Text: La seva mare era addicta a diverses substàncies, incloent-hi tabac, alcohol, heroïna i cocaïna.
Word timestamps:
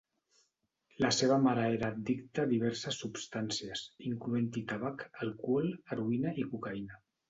La 1.05 1.11
seva 1.17 1.37
mare 1.47 1.65
era 1.75 1.91
addicta 1.97 2.43
a 2.47 2.51
diverses 2.55 2.99
substàncies, 3.05 3.87
incloent-hi 4.11 4.67
tabac, 4.75 5.09
alcohol, 5.31 5.75
heroïna 5.95 6.39
i 6.47 6.53
cocaïna. 6.55 7.05